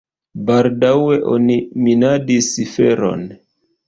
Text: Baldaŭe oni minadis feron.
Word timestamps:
Baldaŭe 0.45 1.17
oni 1.33 1.57
minadis 1.87 2.49
feron. 2.71 3.23